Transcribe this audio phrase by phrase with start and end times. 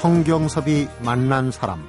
[0.00, 1.86] 성경섭이 만난 사람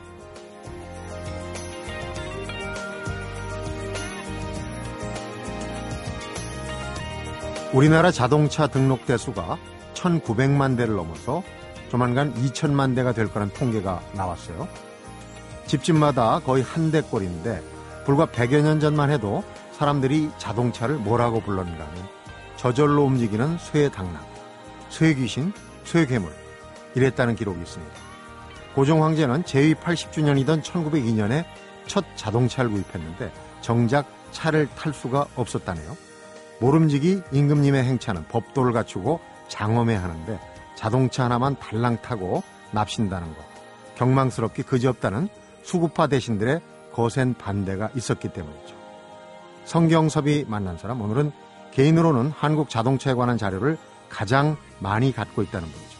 [7.71, 9.57] 우리나라 자동차 등록 대수가
[9.93, 11.41] 1900만 대를 넘어서
[11.89, 14.67] 조만간 2000만 대가 될 거란 통계가 나왔어요.
[15.67, 17.63] 집집마다 거의 한 대꼴인데
[18.05, 19.41] 불과 100여 년 전만 해도
[19.71, 22.07] 사람들이 자동차를 뭐라고 불렀는가 하면
[22.57, 24.25] 저절로 움직이는 쇠당나귀,
[24.89, 25.53] 쇠귀신,
[25.85, 26.40] 쇠괴물
[26.95, 27.93] 이랬다는 기록이 있습니다.
[28.75, 31.45] 고종 황제는 제위 80주년이던 1902년에
[31.87, 33.31] 첫 자동차를 구입했는데
[33.61, 35.97] 정작 차를 탈 수가 없었다네요.
[36.59, 40.39] 모름지기 임금님의 행차는 법도를 갖추고 장엄해 하는데
[40.75, 43.43] 자동차 하나만 달랑 타고 납신다는 것.
[43.95, 45.27] 경망스럽기 그지없다는
[45.63, 46.61] 수구파 대신들의
[46.93, 48.75] 거센 반대가 있었기 때문이죠.
[49.65, 51.31] 성경섭이 만난 사람 오늘은
[51.71, 53.77] 개인으로는 한국 자동차에 관한 자료를
[54.09, 55.90] 가장 많이 갖고 있다는 분이죠.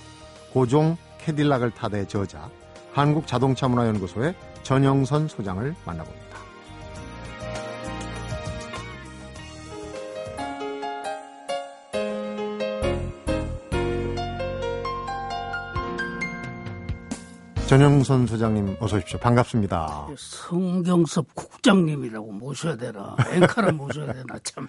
[0.54, 2.50] 고종 캐딜락을 타다의 저자
[2.94, 6.22] 한국자동차문화연구소의 전영선 소장을 만나봅니다.
[17.68, 19.18] 전영선 소장님 어서 오십시오.
[19.20, 20.08] 반갑습니다.
[20.18, 24.68] 성경섭 국장님이라고 모셔야 되나 앵커를 모셔야 되나 참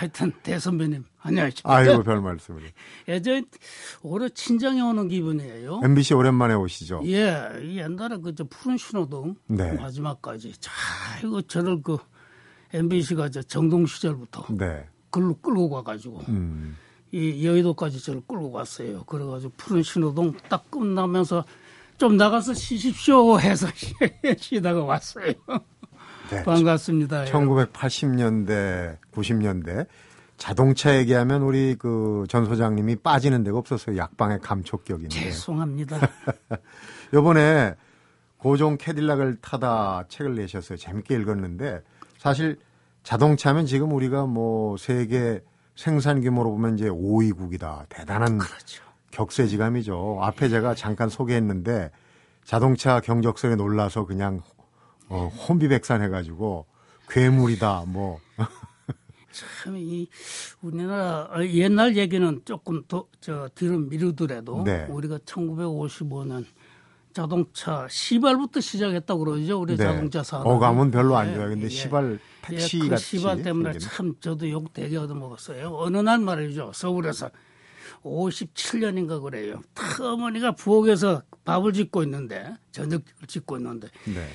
[0.00, 1.76] 하여튼 대선배님 안녕하십니까.
[1.76, 2.62] 아이고 별 말씀을.
[3.06, 3.44] 예전
[4.00, 5.82] 올해 친정에 오는 기분이에요.
[5.84, 7.02] MBC 오랜만에 오시죠.
[7.04, 9.74] 예, 옛날에 그저 푸른 신호등 네.
[9.74, 10.72] 마지막까지 자
[11.22, 11.98] 이거 저를 그
[12.72, 14.88] MBC가 저 정동 시절부터 네.
[15.10, 16.78] 글로 끌고 가가지고 음.
[17.12, 19.04] 이 여의도까지 저를 끌고 갔어요.
[19.04, 21.44] 그래가지고 푸른 신호등 딱 끝나면서
[21.98, 23.66] 좀 나가서 쉬십시오 해서
[24.38, 25.34] 쉬다가 왔어요.
[26.30, 26.42] 네.
[26.44, 27.24] 반갑습니다.
[27.26, 29.86] 1980년대, 90년대
[30.36, 33.96] 자동차 얘기하면 우리 그 전 소장님이 빠지는 데가 없었어요.
[33.96, 35.08] 약방의 감촉격인데.
[35.14, 35.98] 죄송합니다.
[37.12, 37.74] 요번에
[38.38, 40.78] 고종 캐딜락을 타다 책을 내셨어요.
[40.78, 41.82] 재밌게 읽었는데
[42.18, 42.58] 사실
[43.02, 45.40] 자동차면 지금 우리가 뭐 세계
[45.76, 47.86] 생산 규모로 보면 이제 5위국이다.
[47.88, 48.82] 대단한 그렇죠.
[49.10, 50.18] 격세지감이죠.
[50.22, 51.90] 앞에 제가 잠깐 소개했는데
[52.44, 54.40] 자동차 경적성에 놀라서 그냥
[55.10, 56.66] 어, 혼비백산 해가지고
[57.08, 58.20] 괴물이다 뭐.
[59.64, 60.08] 참 이
[60.60, 64.86] 우리나라 옛날 얘기는 조금 더저 뒤로 미루더라도 네.
[64.88, 66.44] 우리가 1955년
[67.12, 69.60] 자동차 시발부터 시작했다고 그러죠.
[69.60, 69.84] 우리 네.
[69.84, 70.46] 자동차 산업.
[70.48, 71.50] 어감은 별로 안 좋아요.
[71.50, 73.88] 근데 시발 택시 예, 그 같이 시발 때문에 생긴.
[73.88, 75.76] 참 저도 욕 되게 얻어먹었어요.
[75.76, 76.72] 어느 날 말이죠.
[76.74, 77.30] 서울에서
[78.04, 79.60] 57년인가 그래요.
[80.00, 84.26] 어머니가 부엌에서 밥을 짓고 있는데 저녁을 짓고 있는데 네.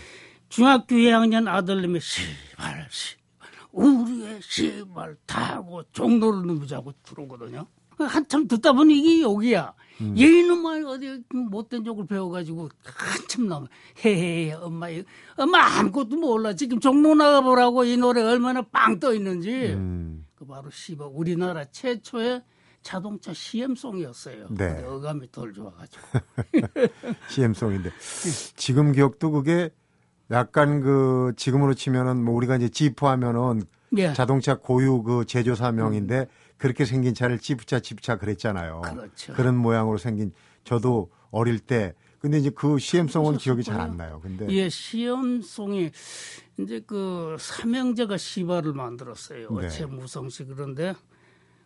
[0.55, 7.67] 중학교 2학년 아들님이 시발 시발 우리의 시발 타고 종로를 누비자고 들어오거든요.
[7.97, 9.73] 한참 듣다 보니 이게 욕이야.
[10.01, 10.17] 음.
[10.17, 13.67] 얘는 어디 못된 욕을 배워가지고 한참 넘어.
[14.05, 15.03] 헤헤 엄마 이-
[15.37, 16.53] 엄마 아무것도 몰라.
[16.53, 19.51] 지금 종로 나가보라고 이 노래 얼마나 빵 떠 있는지.
[19.73, 22.43] 음, 그 바로 시발 우리나라 최초의
[22.81, 24.47] 자동차 CM송이었어요.
[24.51, 24.83] 네.
[24.85, 26.01] 어감이 덜 좋아가지고.
[27.29, 27.91] CM송인데
[28.55, 29.69] 지금 기억도 그게
[30.31, 33.61] 약간 그 지금으로 치면은 뭐 우리가 이제 지프 하면은
[33.97, 34.13] 예.
[34.13, 36.27] 자동차 고유 그 제조사명인데
[36.57, 38.81] 그렇게 생긴 차를 지프차 지프차 그랬잖아요.
[38.81, 39.33] 그렇죠.
[39.41, 44.19] 런 모양으로 생긴 저도 어릴 때 근데 이제 그 CM송은 기억이 잘 안 나요.
[44.23, 45.91] 근데 예, 시험송이
[46.59, 49.49] 이제 그 삼형제가 시발을 만들었어요.
[49.59, 49.67] 네.
[49.67, 50.95] 어체 무성씨 그런데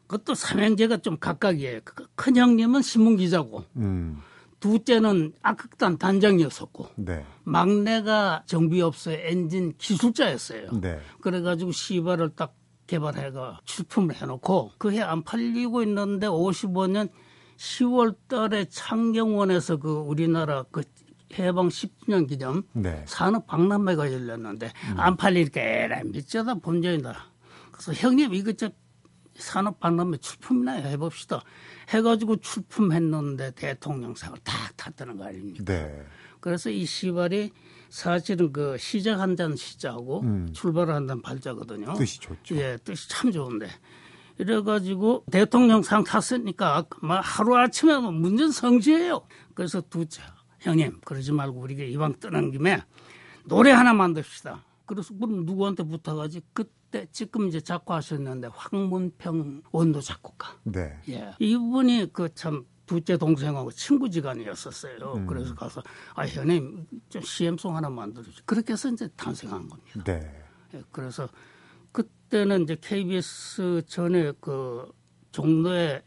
[0.07, 1.79] 그것도 삼형제가 좀 각각이에요.
[1.85, 4.21] 그- 큰 형님은 신문 기자고 음,
[4.59, 10.71] 둘째는 악극단 단장이었었고 네, 막내가 정비업소의 엔진 기술자였어요.
[10.81, 12.55] 네, 그래가지고 시발을 딱
[12.87, 17.09] 개발해가 출품을 해놓고 그 해 안 팔리고 있는데 55년
[17.57, 20.81] 10월 달에 창경원에서 그 우리나라 그
[21.37, 27.15] 해방 10주년 기념 네, 산업 박람회가 열렸는데 안 팔리니까 에라 미쳐다 본전이다.
[27.71, 28.69] 그래서 형님 이거 저
[29.39, 31.41] 산업 박람회 출품이나 해봅시다.
[31.89, 35.63] 해가지고 출품했는데 대통령상을 딱 탔다는 거 아닙니까?
[35.65, 36.05] 네,
[36.39, 37.51] 그래서 이 시발이
[37.89, 40.49] 사실은 그 시작한다는 시자하고 음.
[40.53, 41.93] 출발한다는 발자거든요.
[41.93, 42.55] 뜻이 좋죠.
[42.57, 43.67] 예, 뜻이 참 좋은데.
[44.37, 49.21] 이래가지고 대통령상 탔으니까 막 하루아침에 뭐 문전 성시해요.
[49.53, 50.23] 그래서 두자
[50.59, 52.81] 형님 그러지 말고 우리가 이왕 뜨는 김에
[53.43, 54.63] 노래 하나 만듭시다.
[54.85, 56.41] 그래서 그럼 누구한테 부탁하지?
[56.53, 60.57] 그 때 지금 이제 작곡하셨는데 황문평 원도 작곡가.
[60.63, 61.33] 네, 예.
[61.39, 65.13] 이분이 그참 둘째 동생하고 친구지간이었었어요.
[65.15, 65.27] 음.
[65.27, 65.83] 그래서 가서
[66.15, 68.41] 아 형님 좀 CM송 하나 만들어주지.
[68.45, 70.03] 그렇게 해서 이제 탄생한 겁니다.
[70.03, 70.43] 네,
[70.73, 71.29] 예, 그래서
[71.91, 74.91] 그때는 이제 KBS 전에 그
[75.31, 76.03] 종로에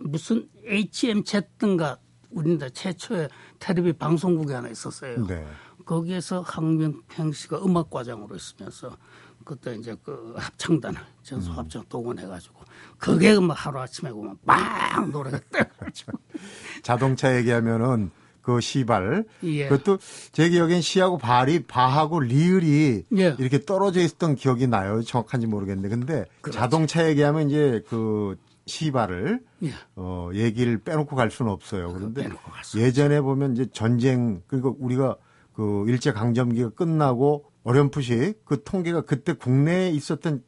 [0.00, 1.98] 무슨 HM 쨌든가
[2.30, 3.28] 우리나라 최초의
[3.58, 5.26] 텔레비 방송국이 하나 있었어요.
[5.26, 5.46] 네.
[5.84, 8.96] 거기에서 황명평 씨가 음악 과장으로 있으면서
[9.44, 11.58] 그때 이제 그 합창단을 전수 음.
[11.58, 12.54] 합창 동원해가지고
[12.98, 16.18] 그게 뭐 하루 아침에 보면 막 노래가 떠가지고
[16.82, 18.10] 자동차 얘기하면은
[18.46, 19.68] 그 시발 예.
[19.68, 19.98] 그것도
[20.30, 23.36] 제 기억엔 시하고 발이 바하고 리을이 예.
[23.40, 25.02] 이렇게 떨어져 있었던 기억이 나요.
[25.02, 26.60] 정확한지 모르겠는데 근데 그렇죠.
[26.60, 28.36] 자동차 얘기하면 이제 그
[28.66, 29.70] 시발을 예.
[29.96, 31.92] 어 얘기를 빼놓고 갈 수는 없어요.
[31.92, 35.16] 그런데 빼놓고 갈수 예전에 보면 이제 전쟁 그러니까 우리가
[35.52, 40.44] 그 일제 강점기가 끝나고 어렴풋이 그 통계가 그때 국내에 있었던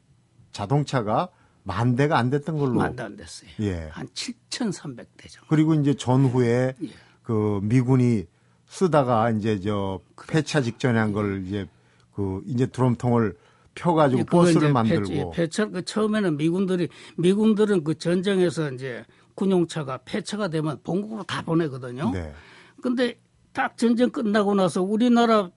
[0.52, 1.28] 자동차가
[1.64, 3.50] 만 대가 안 됐던 걸로 만도 안 됐어요.
[3.60, 3.88] 예.
[3.90, 5.48] 한 7,300대 정도.
[5.48, 6.88] 그리고 이제 전후에 예.
[7.22, 8.24] 그 미군이
[8.66, 11.66] 쓰다가 이제 저 폐차 직전에 한 걸 이제
[12.14, 13.36] 그 이제 드럼통을
[13.74, 19.04] 펴가지고 그거 버스를 만들고 폐, 폐차 그 처음에는 미군들이 미군들은 그 전쟁에서 이제
[19.34, 22.10] 군용차가 폐차가 되면 본국으로 다 보내거든요.
[22.12, 22.32] 네.
[22.80, 23.18] 근데
[23.52, 25.50] 딱 전쟁 끝나고 나서 우리나라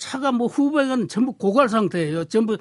[0.00, 2.24] 차가 뭐 후배는 전부 고갈 상태예요.
[2.24, 2.56] 전부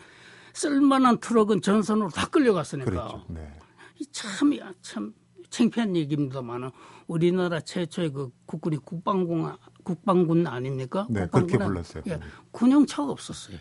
[0.53, 2.91] 쓸만한 트럭은 전선으로 다 끌려갔으니까.
[2.91, 3.25] 그랬죠.
[3.30, 3.51] 네.
[3.97, 4.51] 이 참,
[4.81, 5.13] 참
[5.50, 6.69] 창피한 얘기입니다만
[7.07, 11.07] 우리나라 최초의 그 국군이 국방군, 국방군 아닙니까?
[11.09, 12.03] 네, 그렇게 불렀어요.
[12.07, 12.19] 예,
[12.51, 13.57] 군용차가 없었어요.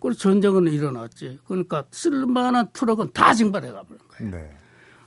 [0.00, 1.38] 그래서 전쟁은 일어났지.
[1.46, 4.30] 그러니까 쓸만한 트럭은 다 징발해 가버린 거예요.
[4.32, 4.58] 네.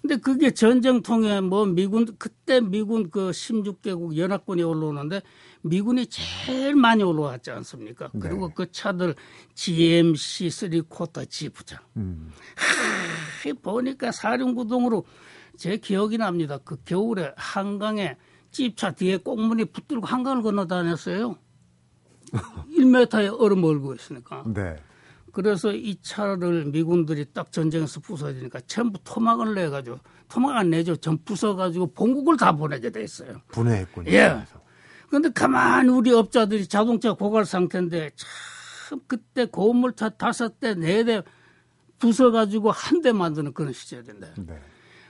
[0.08, 5.22] 근데 그게 전쟁통에 뭐 미군 그때 미군 그 16개국 연합군이 올라오는데
[5.64, 8.10] 미군이 제일 많이 올라왔지 않습니까?
[8.14, 8.20] 네.
[8.22, 9.16] 그리고 그 차들
[9.54, 11.80] GMC 3쿼터 지부장.
[11.98, 12.32] 음.
[12.56, 15.04] 하, 보니까 사령구동으로
[15.58, 16.58] 제 기억이 납니다.
[16.64, 18.16] 그 겨울에 한강에
[18.50, 21.36] 집차 뒤에 꽁무니 붙들고 한강을 건너 다녔어요.
[22.32, 23.12] 1m의
[23.42, 24.46] 얼음 얼고 있으니까.
[24.48, 24.78] 네.
[25.34, 30.96] 그래서 이 차를 미군들이 딱 전쟁에서 부서지니까 전부 토막을 내가지고 토막 안 내죠.
[30.96, 33.42] 전 부숴가지고 본국을 다 보내게 돼 있어요.
[33.50, 34.10] 분해했군요.
[34.12, 34.30] 예.
[34.30, 34.62] 그래서.
[35.10, 38.12] 근데 가만히 우리 업자들이 자동차 고갈 상태인데
[38.90, 41.22] 참 그때 고물차 다섯 대, 네 대
[42.00, 44.60] 부숴가지고 한 대 만드는 그런 시절인데 네.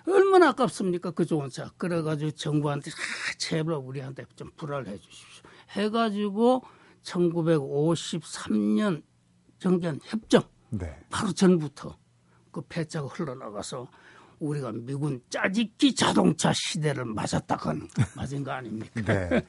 [0.08, 1.72] 얼마나 아깝습니까 그 좋은 차.
[1.78, 2.94] 그래가지고 정부한테 아,
[3.38, 5.44] 제발 우리한테 좀 불알해 주십시오.
[5.72, 6.64] 해가지고
[7.04, 9.02] 1953년
[9.60, 10.96] 정전 협정 네.
[11.10, 11.98] 바로 전부터
[12.52, 13.88] 그 폐차가 흘러나가서
[14.40, 19.02] 우리가 미군 짜집기 자동차 시대를 맞았다 건 맞은 거 아닙니까?
[19.02, 19.46] 네.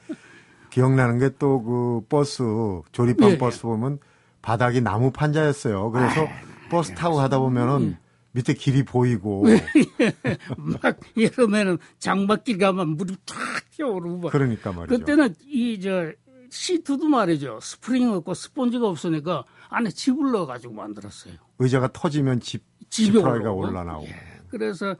[0.69, 2.43] 기억나는 게 또 그 버스
[2.91, 3.37] 조립한 예.
[3.37, 3.99] 버스 보면
[4.41, 5.91] 바닥이 나무 판자였어요.
[5.91, 6.27] 그래서
[6.69, 7.97] 버스 타고 가다 보면은
[8.31, 9.43] 밑에 길이 보이고
[10.57, 13.37] 막 이러면은 장막길 가면 물이 탁
[13.71, 14.97] 튀어오르고 그러니까 말이죠.
[14.99, 16.11] 그때는 이 저
[16.49, 21.33] 시트도 말이죠 스프링 없고 스폰지가 없으니까 안에 짚을 넣어가지고 만들었어요.
[21.59, 22.63] 의자가 터지면 짚
[23.15, 23.67] 올라오고.
[23.67, 24.07] 올라나오고.
[24.49, 24.95] 그래서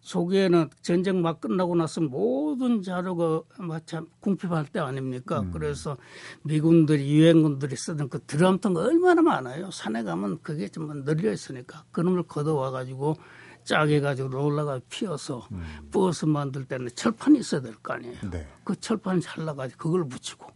[0.00, 5.40] 초기에는 전쟁 막 끝나고 나서 모든 자료가 마참 궁핍할 때 아닙니까?
[5.40, 5.50] 음.
[5.50, 5.96] 그래서
[6.44, 9.70] 미군들이 유엔군들이 쓰던 그 드럼통가 얼마나 많아요.
[9.72, 13.16] 산에 가면 그게 좀 널려 있으니까 그놈을 걷어와 가지고
[13.64, 15.60] 짜개 가지고 롤러가 피어서 음.
[15.90, 18.14] 버스 만들 때는 철판이 있어야 될 거 아니에요.
[18.30, 18.46] 네.
[18.62, 20.46] 그 철판 잘라가지고 그걸 붙이고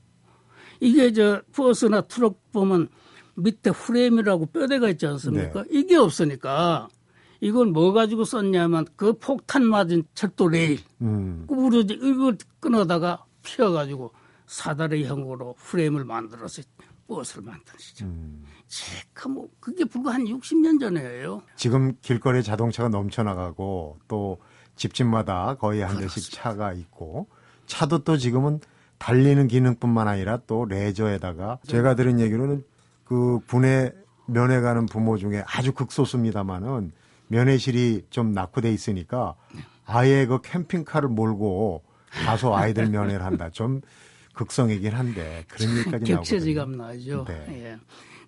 [0.81, 2.89] 이게 저 버스나 트럭 보면
[3.35, 5.65] 밑에 프레임이라고 뼈대가 있지 않습니까?
[5.71, 6.89] 이게 없으니까
[7.41, 11.45] 이걸 뭐 가지고 썼냐면 그 폭탄 맞은 철도 레일 음.
[11.47, 14.13] 구부러지 이걸 끊어다가 피어가지고
[14.47, 16.63] 사다리 형으로 프레임을 만들어서
[17.07, 18.05] 버스를 만드시죠.
[18.05, 18.45] 음.
[18.67, 21.43] 제가 뭐 그게 불과 한 60년 전이에요.
[21.57, 24.39] 지금 길거리에 자동차가 넘쳐나가고 또
[24.77, 27.29] 집집마다 거의 한 대씩 차가 있고
[27.67, 28.61] 차도 또 지금은
[29.05, 32.63] 달리는 기능뿐만 아니라 또 레저에다가 제가 들은 얘기로는
[33.05, 33.93] 그 군에
[34.27, 36.93] 면회 가는 부모 중에 아주 극소수입니다만은
[37.29, 39.35] 면회실이 좀 낙후돼 있으니까
[39.87, 41.83] 아예 그 캠핑카를 몰고
[42.27, 43.49] 가서 아이들 면회를 한다.
[43.51, 43.81] 좀
[44.35, 46.17] 극성이긴 한데 그런 얘기까지 나오거든요.
[46.17, 47.25] 격세지감 나죠.
[47.27, 47.47] 네.
[47.49, 47.79] 예.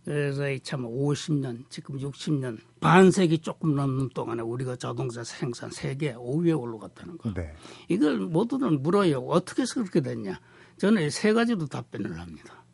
[0.04, 7.18] 그래서 이참 50년, 지금 60년, 반세기 조금 넘는 동안에 우리가 자동차 생산 세계 5위에 올라갔다는
[7.18, 7.32] 거.
[7.32, 7.54] 네.
[7.88, 9.18] 이걸 모두들 물어요.
[9.20, 10.40] 어떻게 해서 그렇게 됐냐?
[10.78, 12.64] 저는 세 가지로 답변을 합니다.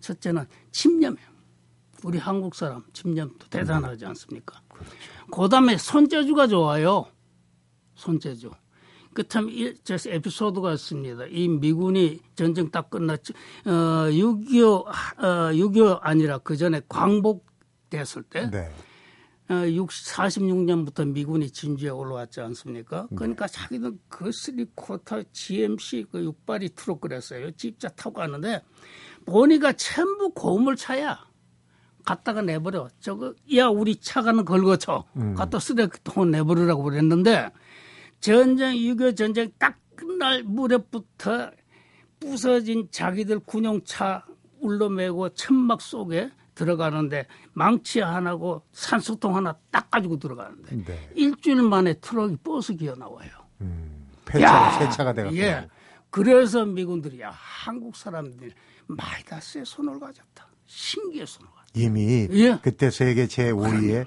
[0.00, 1.28] 첫째는 집념이에요.
[2.02, 4.62] 우리 한국 사람 집념도 대단하지 않습니까?
[5.30, 7.06] 그 다음에 손재주가 좋아요.
[7.94, 8.50] 손재주.
[9.12, 9.50] 그참
[9.82, 11.26] 저 에피소드가 있습니다.
[11.26, 13.32] 이 미군이 전쟁 딱 끝났지.
[13.66, 13.70] 어,
[14.10, 14.92] 6.25, 어,
[15.52, 18.70] 6.25 아니라 그 전에 광복됐을 때 네.
[19.50, 23.08] 어, 60, 46년부터 미군이 진주에 올라왔지 않습니까?
[23.16, 27.50] 그러니까 자기는 그 쓰리쿼터 GMC 그 육발이 트럭 그랬어요.
[27.52, 28.62] 집자 타고 가는데
[29.26, 31.28] 보니까 전부 고물차야.
[32.04, 32.88] 갖다가 내버려.
[33.00, 35.04] 저거, 야, 우리 차가는 걸거쳐.
[35.36, 37.50] 갖다 쓰레기통 내버리라고 그랬는데
[38.20, 41.50] 전쟁, 6.25 전쟁 딱 그날 무렵부터
[42.20, 44.24] 부서진 자기들 군용차
[44.60, 51.10] 울러매고 천막 속에 들어가는데 망치 하나고 산소통 하나 딱 가지고 들어가는데 네.
[51.14, 53.30] 일주일 만에 트럭이 버스 기어 나와요.
[53.62, 55.36] 음, 폐차가 새차가 돼갖고.
[55.38, 55.68] 예.
[56.10, 58.52] 그래서 미군들이 야 한국 사람들이
[58.86, 60.48] 마이다스의 손을 가졌다.
[60.66, 61.70] 신기의 손을 가졌다.
[61.74, 62.58] 이미 예.
[62.60, 64.06] 그때 세계 제5위의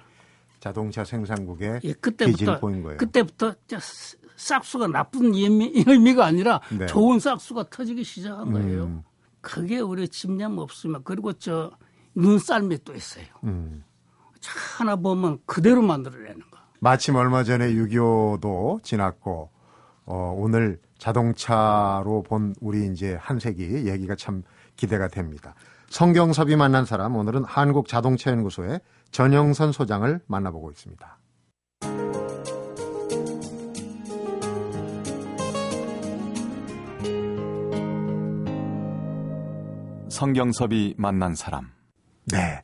[0.63, 2.98] 자동차 생산국에 예, 기질 그때부터 보인 거예요.
[2.98, 3.77] 그때부터 저
[4.38, 6.86] 싹수가 나쁜 의미, 의미 가 아니라 네.
[6.86, 8.86] 좋은 싹수가 터지기 시작한 거예요.
[8.86, 9.03] 음.
[9.41, 11.70] 그게 우리 집념 없으면 그리고 저
[12.15, 13.25] 눈썰미 또 있어요.
[13.43, 13.84] 음.
[14.39, 16.58] 차 하나 보면 그대로 만들어내는 거.
[16.79, 19.50] 마침 얼마 전에 6.25도 지났고
[20.05, 24.43] 어, 오늘 자동차로 본 우리 이제 한 세기 얘기가 참
[24.77, 25.55] 기대가 됩니다.
[25.89, 28.79] 성경섭이 만난 사람 오늘은 한국자동차연구소의
[29.13, 31.20] 전영선 소장을 만나보고 있습니다.
[40.10, 41.70] 성경섭이 만난 사람.
[42.32, 42.62] 네.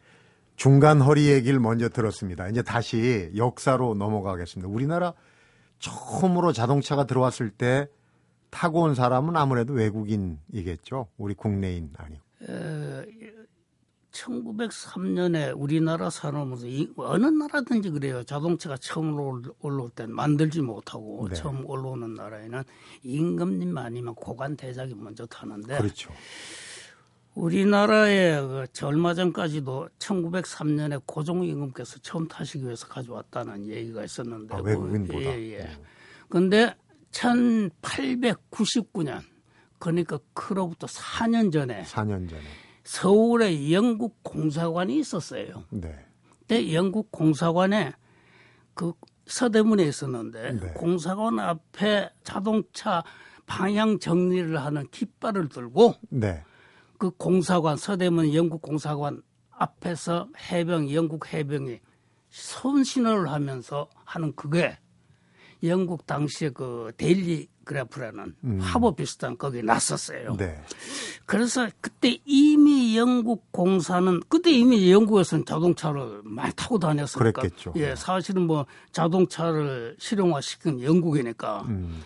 [0.56, 2.48] 중간 허리 얘기를 먼저 들었습니다.
[2.50, 4.68] 이제 다시 역사로 넘어가겠습니다.
[4.70, 5.14] 우리나라
[5.78, 7.88] 처음으로 자동차가 들어왔을 때
[8.50, 11.10] 타고 온 사람은 아무래도 외국인이겠죠.
[11.18, 12.24] 우리 국내인 아니고.
[12.50, 13.29] 에,
[14.12, 16.10] 1903년에 우리나라
[16.66, 18.24] 이- 어느 나라든지 그래요.
[18.24, 21.36] 자동차가 처음으로 올- 올라올 땐 만들지 못하고 네.
[21.36, 22.64] 처음 올라오는 나라에는
[23.04, 26.12] 임금님 아니면 고관 대작이 먼저 타는데 그렇죠.
[27.36, 35.20] 우리나라에 그 얼마 전까지도 1903년에 고종 임금께서 처음 타시기 위해서 가져왔다는 얘기가 있었는데 아, 외국인보다.
[35.20, 35.70] 예, 예.
[36.28, 36.76] 근데
[37.12, 39.22] 1899년
[39.78, 42.42] 그러니까 그로부터 4년 전에 4년 전에.
[42.90, 45.64] 서울에 영국 공사관이 있었어요.
[45.70, 45.94] 네.
[46.40, 47.94] 그때 영국 공사관에
[48.74, 48.94] 그
[49.28, 50.74] 서대문에 있었는데 네.
[50.74, 53.04] 공사관 앞에 자동차
[53.46, 56.44] 방향 정리를 하는 깃발을 들고 네.
[56.98, 61.82] 그 공사관 서대문 영국 공사관 앞에서 해병 영국 해병이
[62.32, 64.80] 손신호를 하면서 하는 그게
[65.62, 70.32] 영국 당시에 그 데일리 그래프라는 화보 비슷한 거기 났었어요.
[70.32, 70.38] 음.
[70.38, 70.60] 네.
[71.28, 77.74] 그래서 그때 이미 영국 공사는 그때 이미 영국에서는 자동차를 많이 타고 다녔으니까 그랬겠죠.
[77.76, 82.02] 예, 사실은 뭐 자동차를 실용화시킨 영국이니까 음.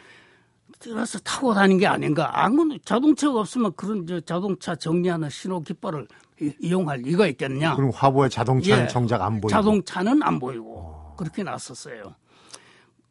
[0.82, 2.44] 그래서 타고 다닌 게 아닌가.
[2.44, 6.06] 아무 자동차가 없으면 그런 저 자동차 정리하는 신호 깃발을
[6.42, 7.78] 이- 이용할 리가 있겠냐.
[7.78, 8.88] 그럼 화보에 자동차는 예.
[8.90, 9.48] 정작 안 보이고.
[9.48, 12.16] 자동차는 안 보이고 그렇게 났었어요.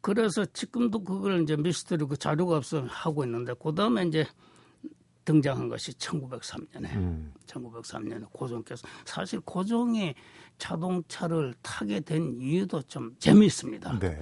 [0.03, 4.25] 그래서 지금도 그걸 이제 미스터리 그 자료가 없어 하고 있는데 그 다음에 이제
[5.23, 7.33] 등장한 것이 1903년에 음.
[7.47, 10.13] 1903년에 고종께서 사실 고종이
[10.57, 13.99] 자동차를 타게 된 이유도 좀 재미있습니다.
[13.99, 14.21] 네.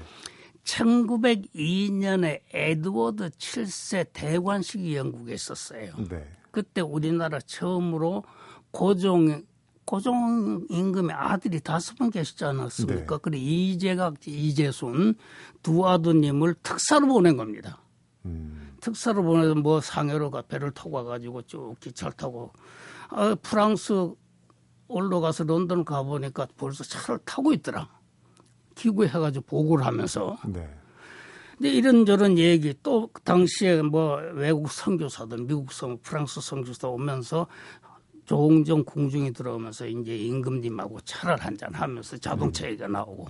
[0.65, 5.95] 1902년에 에드워드 7세 대관식이 영국에 있었어요.
[6.07, 6.31] 네.
[6.51, 8.23] 그때 우리나라 처음으로
[8.69, 9.41] 고종
[9.85, 13.15] 고종 임금의 아들이 다섯 분 계시지 않았습니까?
[13.15, 13.21] 네.
[13.21, 15.15] 그래 이재각, 이재순
[15.63, 17.81] 두 아드님을 특사로 보낸 겁니다.
[18.25, 18.75] 음.
[18.79, 22.51] 특사로 보내서 뭐 상해로가 배를 타고 와가지고 쭉 기차를 타고
[23.09, 24.11] 아, 프랑스
[24.88, 27.88] 올라가서 런던 가보니까 벌써 차를 타고 있더라.
[28.75, 30.67] 기구해가지고 보고를 하면서 네.
[31.57, 37.45] 근데 이런저런 얘기 또 당시에 뭐 외국 선교사들 미국 선 프랑스 선교사 오면서
[38.31, 43.27] 종종 궁중이 들어오면서 이제 임금님하고 차를 한잔 하면서 자동차 얘기가 나오고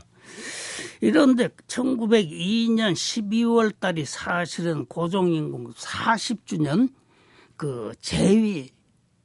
[1.01, 6.93] 이런데 1902년 12월 달이 사실은 고종임금 40주년
[7.57, 8.69] 그 제위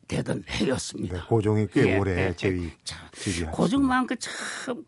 [0.09, 1.15] 되던 해였습니다.
[1.19, 1.23] 네.
[1.29, 2.35] 고종이 꽤 예, 오래 예, 예.
[2.35, 3.51] 지휘하셨습니다.
[3.51, 4.83] 고종만큼 참,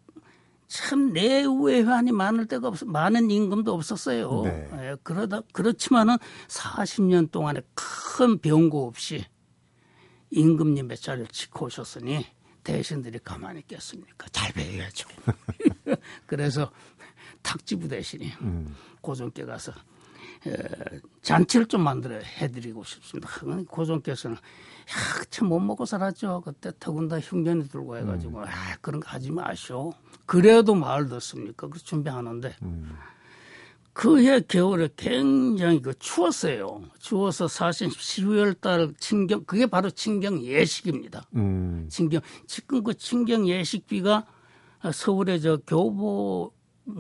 [0.69, 4.43] 참 내외환이 많을 때가 없어, 많은 임금도 없었어요.
[4.45, 4.69] 네.
[4.73, 6.17] 예, 그러다, 그렇지만은
[6.47, 9.27] 40년 동안에 큰 변고 없이
[10.31, 12.27] 임금님의 자리를 지켜 오셨으니
[12.65, 14.27] 대신들이 가만히 있겠습니까?
[14.31, 15.09] 잘 배워야죠.
[16.27, 16.71] 그래서
[17.43, 18.77] 탁지부 대신이 음.
[19.01, 19.73] 고종께 가서
[20.47, 20.55] 에,
[21.23, 23.29] 잔치를 좀 만들어 해드리고 싶습니다.
[23.69, 26.43] 고종께서는 야, 참못 먹고 살았죠.
[26.45, 29.93] 그때 더군다 흉년이 들고 해가지고 아, 그런 거 하지 마시오.
[30.27, 31.69] 그래도 마을 듣습니까?
[31.69, 32.55] 그 준비하는데
[33.99, 36.83] 그해 겨울에 굉장히 그 추웠어요.
[37.01, 41.27] 추워서 사실 12월 달 친경 그게 바로 친경 예식입니다.
[41.35, 41.89] 음.
[41.91, 44.25] 친경 지금 그 친경 예식비가
[44.93, 46.53] 서울에 저 교보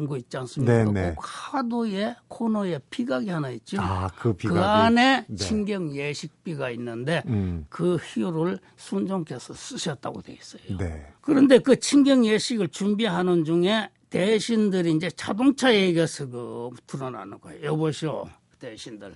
[0.09, 0.73] 거 있지 않습니까?
[0.73, 1.15] 네, 네.
[1.17, 3.81] 그 하도에 코너에 비각이 하나 있죠.
[3.81, 4.35] 아, 그.
[4.37, 5.37] 그 안에 네.
[5.37, 7.65] 친경 예식비가 있는데 음.
[7.69, 10.77] 그 희요를 순종께서 쓰셨다고 돼 있어요.
[10.77, 11.07] 네.
[11.21, 17.65] 그런데 그 친경 예식을 준비하는 중에 대신들이 이제 자동차 얘기가 서그 드러나는 거예요.
[17.65, 18.29] 여보시오.
[18.59, 19.15] 대신들.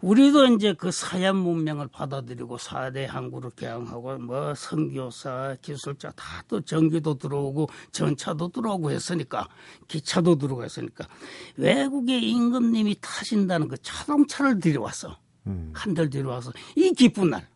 [0.00, 7.18] 우리도 이제 그 사양 문명을 받아들이고 사대 항구를 개항하고 뭐 선교사, 기술자 다 또 전기도
[7.18, 9.48] 들어오고 전차도 들어오고 했으니까
[9.86, 11.06] 기차도 들어오고 했으니까
[11.56, 15.16] 외국의 임금님이 타신다는 그 자동차를 들여왔어.
[15.46, 15.72] 음.
[15.74, 17.46] 한달 들여와서 이 기쁜 날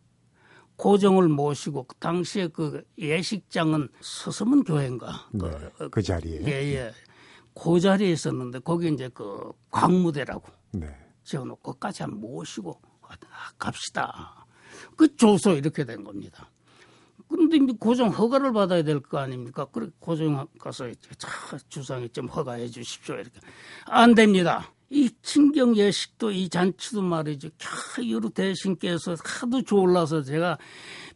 [0.76, 5.50] 고정을 모시고 그 당시에 그 예식장은 서서문 교회인가 네,
[5.90, 6.42] 그 자리에.
[6.44, 6.92] 예예
[7.54, 10.88] 그 자리에 있었는데 거기 이제 그 광무대라고 네.
[11.22, 12.80] 지어놓고 끝까지 한번 모시고
[13.58, 14.46] 갑시다.
[14.96, 16.50] 그 줘서 이렇게 된 겁니다.
[17.28, 19.66] 그런데 이제 고정 허가를 받아야 될 거 아닙니까?
[19.72, 21.28] 그래 고정 가서 자
[21.68, 23.38] 주상이 좀 허가해 주십시오 이렇게
[23.86, 24.73] 안 됩니다.
[24.90, 27.48] 이 친경 예식도 이 잔치도 말이죠.
[27.58, 30.58] 캬, 여러 대신께서 하도 졸라서 제가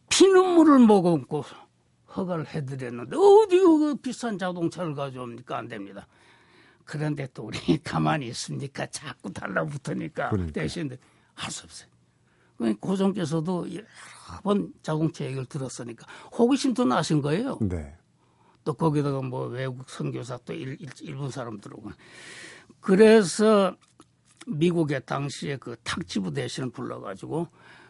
[0.09, 1.45] 피눈물을 머금고
[2.17, 5.59] 허가를 해드렸는데 어디 그 비싼 자동차를 가져옵니까?
[5.59, 6.07] 안 됩니다.
[6.85, 8.87] 그런데 또 우리 가만히 있습니까?
[8.87, 10.53] 자꾸 달라붙으니까 그러니까.
[10.53, 10.97] 대신
[11.35, 11.89] 할 수 없어요.
[12.81, 13.85] 고종께서도 여러
[14.43, 16.07] 번 자동차 얘기를 들었으니까
[16.37, 17.59] 호기심도 나신 거예요.
[17.61, 17.95] 네.
[18.65, 21.91] 또 거기다가 뭐 외국 선교사 또 일, 일, 일본 사람 들어오고
[22.81, 23.75] 그래서
[24.47, 27.49] 미국의 당시에 그 탁지부 대신을 불러가지고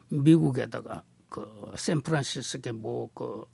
[0.08, 3.44] 미국에다가 그 샌프란시스코에 뭐그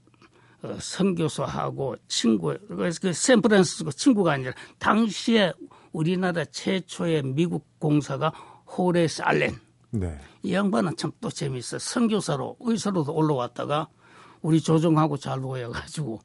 [0.63, 5.53] 어, 선교사하고 친구 그래서 그 샌프란시스코 친구가 아니라 당시에
[5.93, 8.29] 우리나라 최초의 미국 공사가
[8.67, 9.59] 호레스 알렌
[9.91, 10.19] 네.
[10.43, 11.79] 이 양반은 참 또 재미있어.
[11.79, 13.89] 선교사로 의사로도 올라왔다가
[14.43, 16.21] 우리 조정하고 잘 모여가지고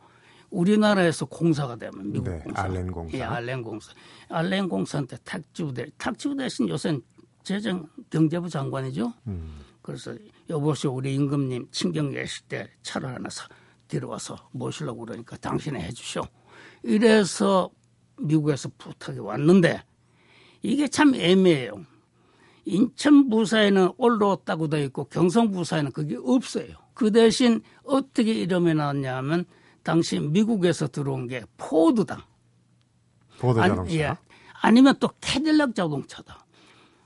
[0.50, 2.62] 우리나라에서 공사가 되면 미국 네, 공사.
[2.64, 3.18] 알렌 공사.
[3.18, 3.92] 예, 알렌 공사.
[4.30, 7.02] 알렌 공사한테 탁지부 대 탁지부 대신 요새는
[7.44, 9.14] 재정 경제부 장관이죠.
[9.28, 9.60] 음.
[9.82, 10.16] 그래서
[10.50, 13.48] 여보시오 우리 임금님 친경 예식 때 차를 하나 사
[13.88, 16.22] 데려와서 모시려고 그러니까 당신이 해주시오.
[16.84, 17.70] 이래서
[18.20, 19.84] 미국에서 부탁이 왔는데
[20.62, 21.86] 이게 참 애매해요.
[22.66, 26.68] 인천 부사에는 올라왔다고 되어 있고 경성 부사에는 그게 없어요.
[26.94, 29.46] 그 대신 어떻게 이름이 나왔냐면
[29.84, 32.28] 당시 미국에서 들어온 게 포드다.
[33.62, 33.96] 아니, 자동차.
[33.96, 34.16] 예.
[34.62, 36.46] 아니면 또 캐딜락 자동차다.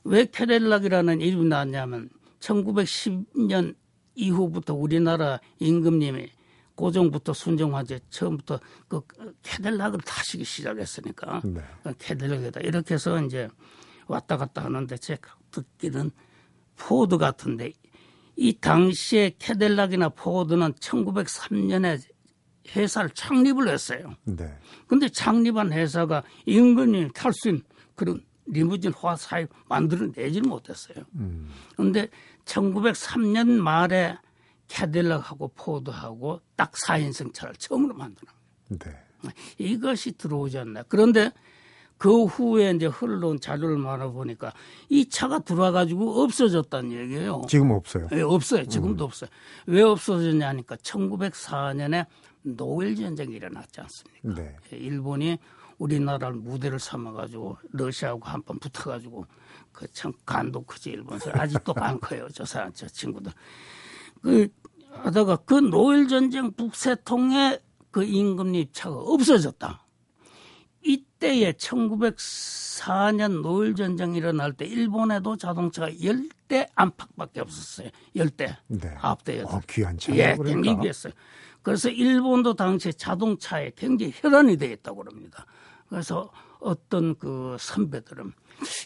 [0.05, 2.09] 왜 캐딜락이라는 이름이 나왔냐면
[2.39, 3.75] 1910년
[4.15, 6.29] 이후부터 우리나라 임금님이
[6.75, 9.01] 고종부터 순종 황제 처음부터 그
[9.43, 11.61] 캐딜락을 타시기 시작했으니까 네.
[11.99, 13.47] 캐딜락이다 이렇게 해서 이제
[14.07, 16.11] 왔다 갔다 하는데 제가 듣기는
[16.75, 17.73] 포드 같은데
[18.35, 22.01] 이 당시에 캐딜락이나 포드는 1903년에
[22.75, 24.15] 회사를 창립을 했어요.
[24.23, 24.57] 네.
[24.87, 27.63] 근데 창립한 회사가 임금님이 탈수 있는
[27.95, 31.03] 그런 리무진 화사에 만들어내지를 못했어요.
[31.15, 31.49] 음.
[31.75, 32.09] 근데
[32.45, 34.17] 1903년 말에
[34.67, 38.31] 캐딜락하고 포드하고 딱 4인승 차를 처음으로 만드는
[38.69, 38.79] 거예요.
[38.81, 39.33] 네.
[39.57, 40.83] 이것이 들어오지 않나.
[40.83, 41.31] 그런데
[41.97, 44.51] 그 후에 이제 흘러온 자료를 말해보니까
[44.89, 47.43] 이 차가 들어와가지고 없어졌다는 얘기예요.
[47.47, 48.09] 지금 없어요.
[48.11, 48.65] 예, 없어요.
[48.67, 49.29] 지금도 없어요.
[49.67, 52.05] 왜 없어졌냐 하니까 1904년에
[52.43, 54.41] 노엘 전쟁이 일어났지 않습니까?
[54.41, 54.55] 네.
[54.73, 55.37] 예, 일본이
[55.79, 59.25] 우리나라를 무대를 삼아가지고 러시아하고 한 번 붙어가지고
[59.71, 63.31] 그 참 간도 크지 일본서 아직도 간 커요 저 사람 저 친구들
[64.21, 64.47] 그
[64.91, 67.59] 하다가 그 노엘 전쟁 북새통에
[67.91, 69.79] 그 임금님 차가 없어졌다.
[70.85, 77.89] 이때에 1904년 노엘 전쟁 일어날 때 일본에도 자동차가 10대 안팎밖에 없었어요.
[78.15, 78.55] 10대.
[78.67, 78.95] 네.
[78.99, 79.55] 아홉 대 여덟.
[79.55, 80.15] 어, 귀한 차요.
[80.17, 80.43] 예, 그러니까.
[80.53, 81.13] 굉장히 귀했어요.
[81.63, 85.45] 그래서 일본도 당시에 자동차에 굉장히 혈안이 되어 있다고 그럽니다.
[85.89, 88.31] 그래서 어떤 그 선배들은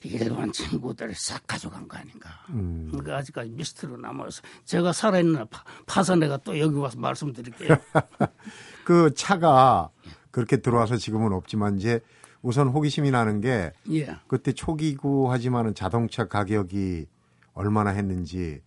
[0.03, 2.29] 일본 친구들을 싹 가져간 거 아닌가.
[2.49, 2.87] 음.
[2.89, 7.77] 그러니까 아직까지 미스터리로 남아서 제가 살아있는 날 파- 파서 내가 또 여기 와서 말씀드릴게요.
[8.85, 9.89] 그 차가
[10.31, 11.99] 그렇게 들어와서 지금은 없지만 이제
[12.41, 14.15] 우선 호기심이 나는 게 예.
[14.27, 17.07] 그때 초기고 하지만은 자동차 가격이
[17.53, 18.61] 얼마나 했는지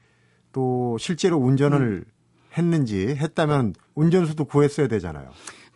[0.53, 2.12] 또 실제로 운전을 음.
[2.56, 5.30] 했는지 했다면 운전수도 구했어야 되잖아요.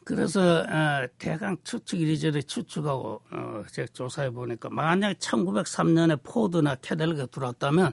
[0.05, 7.93] 그래서 어, 대강 추측 이리저리 추측하고 어, 제가 조사해 보니까 만약 1903년에 포드나 캐델락이 들어왔다면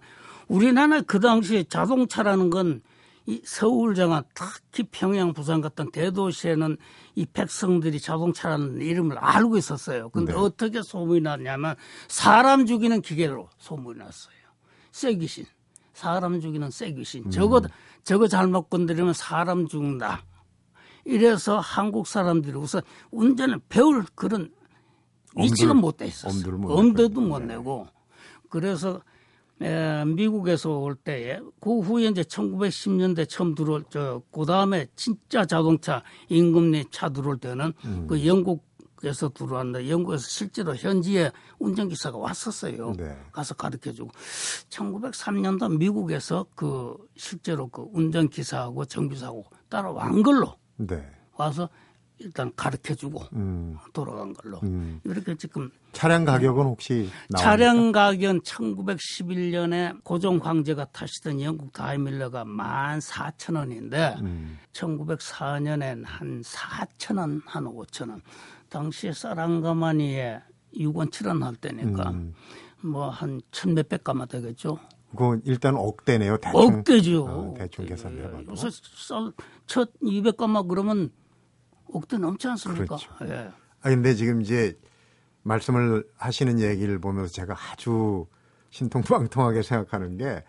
[0.49, 2.81] 우리나라 그 당시에 자동차라는 건
[3.27, 6.77] 이 서울 장안 특히 평양 부산 같은 대도시에는
[7.15, 10.09] 이 백성들이 자동차라는 이름을 알고 있었어요.
[10.09, 10.39] 근데 네.
[10.39, 11.75] 어떻게 소문이 났냐면
[12.07, 14.33] 사람 죽이는 기계로 소문이 났어요.
[14.91, 15.45] 쇠귀신.
[15.93, 17.29] 사람 죽이는 쇠귀신.
[17.29, 17.61] 저거
[18.03, 20.23] 저거 잘못 건드리면 사람 죽는다.
[21.05, 24.51] 이래서 한국 사람들이 우선 운전을 배울 그런
[25.35, 26.57] 위치가 못 돼 있었어요.
[26.67, 27.21] 엄두도.
[27.21, 27.55] 못 네.
[27.55, 27.87] 내고
[28.49, 29.01] 그래서
[29.61, 36.85] 에, 미국에서 올 때에 그 후에 이제 1910년대 처음 들어올 저그 다음에 진짜 자동차 임금리
[36.91, 38.07] 차 들어올 때는 음.
[38.07, 38.65] 그 영국
[39.01, 42.93] 미국에서 들어왔는데 영국에서 실제로 현지에 운전기사가 왔었어요.
[42.97, 43.17] 네.
[43.31, 44.11] 가서 가르쳐주고
[44.69, 51.03] 1903년도 미국에서 그 실제로 그 운전기사하고 정비사하고 따라온 걸로 네.
[51.35, 51.67] 와서
[52.23, 55.01] 일단 가르쳐주고 음, 돌아간 걸로 음.
[55.03, 57.37] 이렇게 지금 차량 가격은 혹시 나옵니까?
[57.37, 68.21] 차량 가격 1911년에 고종 황제가 타시던 영국 다이밀러가 14,000원인데 음, 1904년엔 한 4,000원, 한 5,000원.
[68.71, 70.41] 당시에 쌀한가마니에
[70.75, 72.33] 6원, 7원 할 때니까 음.
[72.81, 74.79] 뭐한 천 몇백 가마 되겠죠.
[75.11, 76.37] 그건 일단 억대네요.
[76.37, 76.61] 대충.
[76.61, 77.25] 억대죠.
[77.25, 78.51] 어, 대충 계산해봐도.
[78.51, 81.11] 요새 쌀첫 200가마 그러면
[81.93, 82.95] 억대 넘지 않습니까?
[82.95, 83.11] 그렇죠.
[83.25, 83.51] 예.
[83.81, 84.79] 아 근데 지금 이제
[85.43, 88.25] 말씀을 하시는 얘기를 보면서 제가 아주
[88.69, 90.43] 신통방통하게 생각하는 게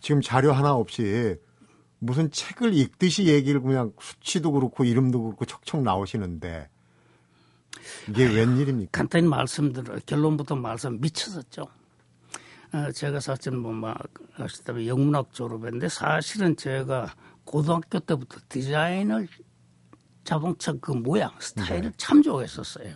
[0.00, 1.36] 지금 자료 하나 없이
[1.98, 6.68] 무슨 책을 읽듯이 얘기를 그냥 수치도 그렇고 이름도 그렇고 척척 나오시는데
[8.08, 8.90] 이게 웬일입니까?
[8.92, 11.66] 간단히 말씀드려 결론부터 말씀 미쳤었죠.
[12.72, 13.96] 어, 제가 사실 뭐막
[14.36, 19.28] 아시다시피 영문학 졸업했는데 사실은 제가 고등학교 때부터 디자인을
[20.24, 21.92] 자동차 그 모양 스타일을 네.
[21.96, 22.94] 참 좋아했었어요.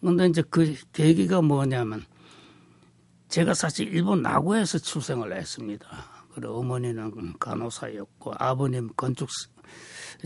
[0.00, 2.04] 근데 이제 그 계기가 뭐냐면
[3.28, 5.86] 제가 사실 일본 나고야에서 출생을 했습니다.
[6.34, 9.28] 그리고 어머니는 간호사였고 아버님 건축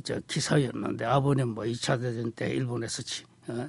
[0.04, 3.68] 저 기사였는데 아버님 뭐 2차 대전 때 일본에서 지, 어,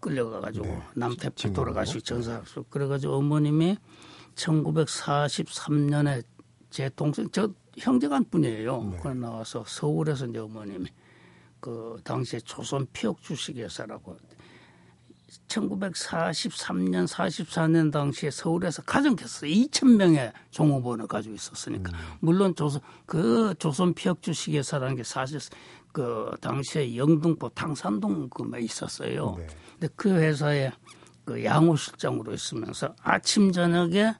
[0.00, 0.82] 끌려가가지고 네.
[0.94, 1.62] 남태평 징용으로.
[1.64, 3.76] 돌아가시고 전사수 그래가지고 어머님이
[4.34, 6.22] 1943년에
[6.70, 8.82] 제 동생 저 형제간 뿐이에요.
[8.84, 8.98] 네.
[9.02, 10.86] 그래 나와서 서울에서 이제 어머님이
[11.60, 14.16] 그 당시에 조선 피옥 주식회사라고
[15.48, 19.50] 1943년 44년 당시에 서울에서 가장 컸어요.
[19.50, 25.38] 2천 명의 종업원을 가지고 있었으니까 물론 조선 그 조선 피혁 주식회사라는 게 사실
[25.92, 29.36] 그 당시에 영등포 당산동 그에 있었어요.
[29.38, 29.46] 네.
[29.78, 30.70] 근데 그 회사에
[31.24, 34.14] 그 양호실장으로 있으면서 아침 저녁에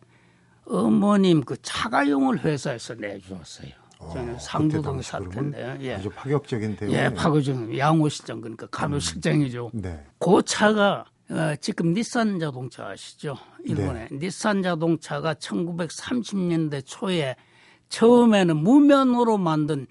[0.66, 3.70] 어머님 그 차가용을 회사에서 내주었어요.
[3.98, 4.38] 저는 어,
[4.80, 5.94] 그러면 텐데 예.
[5.94, 6.90] 아주 파격적인 대우.
[6.92, 9.70] 예, 파고정 양호 실장 그러니까 간호 실장이죠.
[9.74, 10.04] 네.
[10.18, 13.36] 그 차가 어, 지금 닛산 자동차 아시죠?
[13.64, 14.18] 일본에 네.
[14.18, 17.36] 닛산 자동차가 1930년대 초에
[17.88, 19.86] 처음에는 무면으로 만든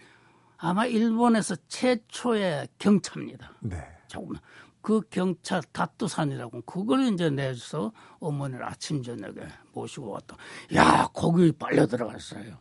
[0.58, 3.54] 아마 일본에서 최초의 경차입니다.
[3.60, 3.78] 네.
[4.08, 4.36] 조금
[4.82, 9.36] 그 경차 다뚜산이라고 그걸 이제 내서 어머니를 아침 저녁에
[9.74, 10.38] 모시고 왔다.
[10.74, 12.58] 야 거기 빨려 들어갔어요.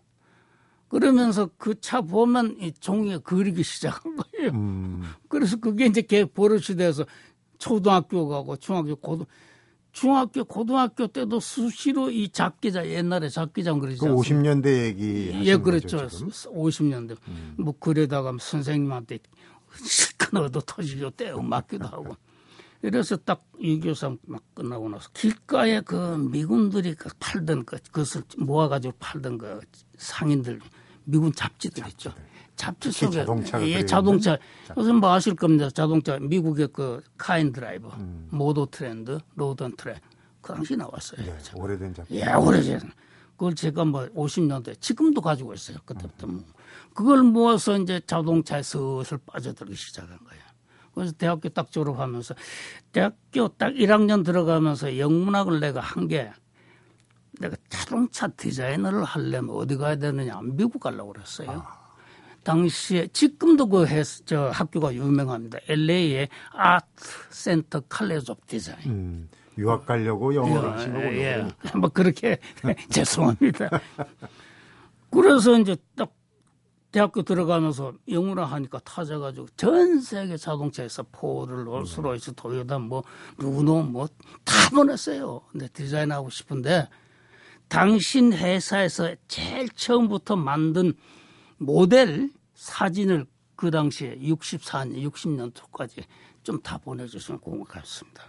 [0.89, 4.51] 그러면서 그 차 보면 이 종이에 그리기 시작한 거예요.
[4.53, 7.05] 음, 그래서 그게 이제 개 버릇이 돼서
[7.59, 9.27] 초등학교 가고 중학교 고등
[9.93, 14.51] 중학교 고등학교 때도 수시로 이 작기자 옛날에 작기장 그러지 그 않습니까?
[14.55, 15.97] 50년대 얘기 예, 그렇죠.
[15.99, 16.29] 거죠, 지금?
[16.29, 17.17] 50년대.
[17.57, 19.19] 뭐 그러다가 선생님한테
[19.83, 22.17] 실컷 얻어 터지고 떼어 맞기도 하고.
[22.83, 29.39] 이래서 딱 유교상 막 끝나고 나서 길가에 그 미군들이 그 팔던 그 그것을 모아가지고 팔던
[29.39, 29.61] 그
[29.97, 30.61] 상인들
[31.05, 32.13] 미군 잡지들 있죠.
[32.57, 34.39] 잡지 속에 자동차가 예, 들어있는 자동차
[34.75, 35.69] 무슨 뭐 아실 겁니다.
[35.71, 38.29] 자동차 미국의 그 카인 드라이버, 음.
[38.31, 39.97] 모도 트렌드, 로던 트렌
[40.41, 41.25] 그 당시 나왔어요.
[41.25, 42.17] 네, 오래된 작품.
[42.17, 42.81] 예, 오래전.
[43.37, 45.77] 그걸 제가 뭐 50년대 지금도 가지고 있어요.
[45.85, 46.43] 그때부터 뭐.
[46.95, 50.43] 그걸 모아서 이제 자동차에 슬슬 빠져들기 시작한 거예요.
[50.97, 52.35] 그래서 대학교 딱 졸업하면서
[52.91, 56.33] 대학교 딱 1학년 들어가면서 영문학을 내가 한 게
[57.39, 61.63] 내가 자동차 디자이너를 하려면 어디 가야 되느냐 미국 가려고 그랬어요.
[62.45, 65.59] 당시에 지금도 그 해, 저 학교가 유명합니다.
[65.69, 66.87] LA의 아트
[67.29, 68.79] 센터 칼레지 오브 디자인.
[68.87, 69.29] 음,
[69.59, 71.13] 유학 가려고 영어를 거군요.
[71.13, 71.79] 예, 그러니까.
[71.79, 72.39] 뭐 그렇게
[72.89, 73.69] 죄송합니다.
[75.11, 76.11] 그래서 이제 딱
[76.97, 82.33] 대학교 들어가면서 영어를 하니까 타져가지고 전 세계 자동차에서 포를, 롤스로이스,
[82.89, 83.05] 뭐
[83.37, 85.43] 르노 뭐다 보냈어요.
[85.53, 86.89] 근데 디자인하고 싶은데
[87.69, 90.95] 당신 회사에서 제일 처음부터 만든
[91.59, 96.03] 모델 사진을 그 당시에 64년, 60년도까지
[96.45, 98.23] 좀 다 보내주시면 고맙겠습니다.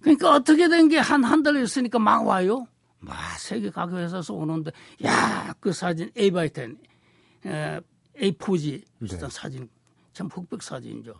[0.00, 2.66] 그러니까 어떻게 된 게 한 한 달 있으니까 막 와요.
[3.00, 4.70] 막 세계 각 회사에서 오는데
[5.04, 6.78] 야 그 사진 8 by 10
[7.46, 7.80] 에,
[8.16, 9.68] A4지 비슷한 사진
[10.12, 11.14] 참 흑백 사진이죠.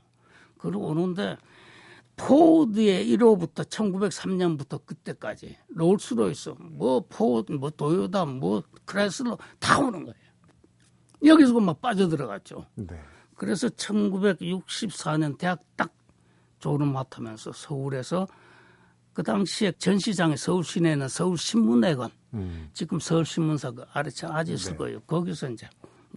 [0.59, 1.37] 그리고 오는데
[2.17, 10.25] 포드의 1호부터 1903년부터 그때까지 롤스로이스 뭐 포드 뭐 도요타 뭐 크레슬러 다 오는 거예요.
[11.25, 12.67] 여기서 막 빠져들어갔죠.
[12.75, 13.01] 네.
[13.35, 15.93] 그래서 1964년 대학 딱
[16.61, 18.29] 졸업 맡으면서 서울에서
[19.13, 25.01] 그 당시에 전시장에 서울 시내에는 서울신문회관 음, 지금 서울신문사 그 아래층 아직 있을 거예요.
[25.01, 25.69] 거기서 이제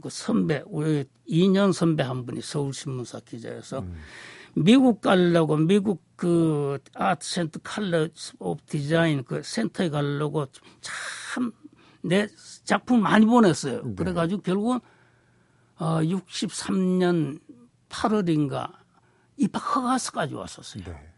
[0.01, 3.85] 그 선배 우리 2년 선배 한 분이 서울신문사 기자여서
[4.55, 10.47] 미국 가려고 미국 그 아트 센터 칼러지 오브 디자인 그 센터에 가려고
[10.81, 11.51] 참
[12.07, 12.27] 내
[12.63, 13.83] 작품 많이 보냈어요.
[13.83, 13.95] 네.
[13.95, 14.79] 그래가지고 결국은
[15.77, 17.39] 어 63년
[17.89, 18.71] 8월인가
[19.37, 20.83] 입학 허가서까지 왔었어요.
[20.85, 21.13] 네.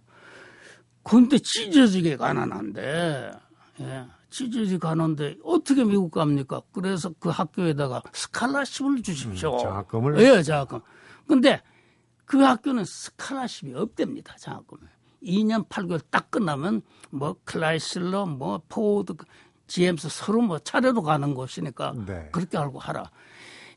[1.03, 3.31] 근데 찢어지게 가난한데,
[3.79, 6.61] 예, 찢어지게 가는데 어떻게 미국 갑니까?
[6.71, 9.55] 그래서 그 학교에다가 스칼라십을 주십시오.
[9.55, 10.19] 음, 장학금을?
[10.19, 10.79] 예, 장학금.
[11.27, 11.61] 근데
[12.25, 14.35] 그 학교는 스칼라십이 없답니다.
[14.37, 14.87] 장학금을.
[15.23, 19.15] 2년 8개월 딱 끝나면 뭐 크라이슬러, 뭐 포드,
[19.67, 22.29] GM스 서로 뭐 차례로 가는 곳이니까 네.
[22.31, 23.09] 그렇게 알고 하라.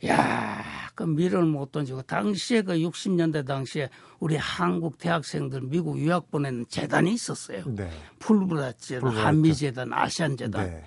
[0.07, 3.89] 야, 그 미래를 못 던지고 당시에 그 60년대 당시에
[4.19, 7.65] 우리 한국 대학생들 미국 유학 보내는 재단이 있었어요.
[7.67, 7.91] 네.
[8.19, 9.11] 풀브라이트 재단.
[9.11, 10.67] 한미 재단, 아시안 재단.
[10.67, 10.85] 네.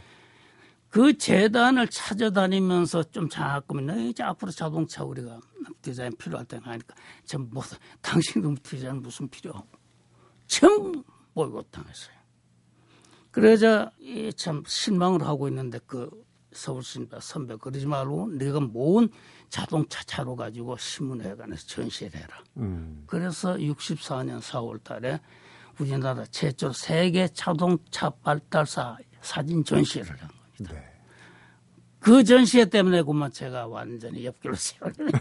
[0.90, 5.42] 그 재단을 찾아다니면서 좀 장학금이 너 이제 앞으로 자동차 우리가
[5.82, 7.62] 디자인 필요할 때는 하니까 전 뭐,
[8.02, 9.68] 당신 디자인 무슨 필요하고
[10.48, 12.16] 전부 보이콧 당했어요.
[13.32, 16.10] 그러자 이참 실망을 하고 있는데 그
[16.56, 19.10] 서울신바 선배 그러지 말고 네가 모은
[19.50, 22.44] 자동차 차로 가지고 신문회관에서 전시를 해라.
[22.58, 23.04] 음.
[23.08, 25.20] 그래서 64년 4월 달에
[25.80, 30.74] 우리나라 최초 세계 자동차 발달사 사진 전시회를 한 겁니다.
[30.76, 30.96] 네.
[32.00, 35.12] 그 전시회 때문에 그만 제가 완전히 옆길로 세워는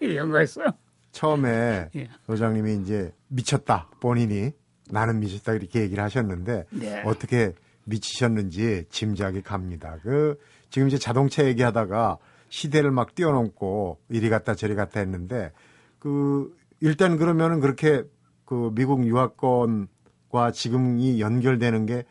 [0.32, 0.66] 거였어요.
[1.10, 2.08] 처음에 예.
[2.26, 4.52] 소장님이 이제 미쳤다 본인이
[4.90, 7.02] 나는 미쳤다 이렇게 얘기를 하셨는데 네.
[7.04, 9.98] 어떻게 미치셨는지 짐작이 갑니다.
[10.02, 10.38] 그
[10.70, 15.52] 지금 이제 자동차 얘기하다가 시대를 막 뛰어넘고 이리 갔다 저리 갔다 했는데
[15.98, 18.04] 그 일단 그러면은 그렇게
[18.44, 22.04] 그 미국 유학권과 지금이 연결되는 게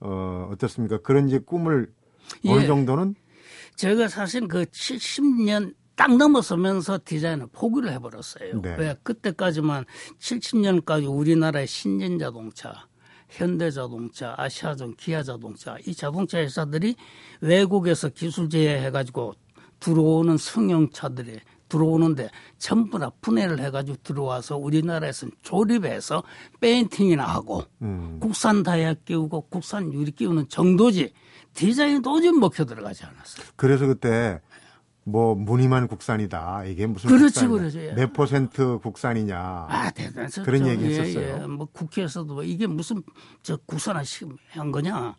[0.00, 0.98] 어, 어떻습니까?
[0.98, 1.92] 그런 이제 꿈을
[2.46, 2.66] 어느 예.
[2.66, 3.14] 정도는
[3.76, 8.60] 제가 사실 그 70년 딱 넘어서면서 디자인을 포기를 해버렸어요.
[8.60, 8.76] 네.
[8.78, 9.84] 왜 그때까지만
[10.18, 12.88] 70년까지 우리나라의 신진 자동차,
[13.28, 16.96] 현대자동차, 아시아전, 기아자동차 이 자동차 회사들이
[17.40, 19.34] 외국에서 기술 제휴해가지고
[19.80, 26.22] 들어오는 승용차들이 들어오는데 전부 다 분해를 해가지고 들어와서 우리나라에서는 조립해서
[26.60, 31.12] 페인팅이나 하고 음, 국산 타이어 끼우고 국산 유리 끼우는 정도지
[31.54, 33.46] 디자인이 도저히 먹혀 들어가지 않았어요.
[33.56, 34.40] 그래서 그때
[35.04, 36.64] 뭐 무늬만 국산이다.
[36.64, 37.46] 이게 무슨 그렇지.
[37.46, 37.92] 그렇지, 예.
[37.92, 39.38] 몇 퍼센트 국산이냐.
[39.38, 40.44] 아, 대단했었죠.
[40.44, 41.42] 그런 얘기 예, 했었어요.
[41.42, 41.46] 예.
[41.46, 43.02] 뭐 국회에서도 뭐 이게 무슨
[43.42, 45.14] 저 국산화한 거냐.